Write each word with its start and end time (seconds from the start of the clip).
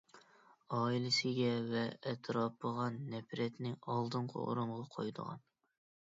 ئائىلىسىگە 0.75 1.49
ۋە 1.73 1.83
ئەتراپىغا 2.11 2.87
نەپرەتنى 3.11 3.73
ئالدىنقى 3.91 4.39
ئورۇنغا 4.45 4.79
قويىدىغان. 4.97 5.45